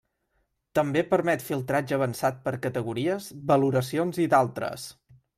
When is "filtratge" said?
1.49-1.95